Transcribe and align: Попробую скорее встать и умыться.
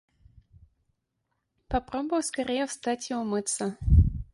Попробую 1.67 2.23
скорее 2.23 2.65
встать 2.65 3.11
и 3.11 3.13
умыться. 3.13 3.77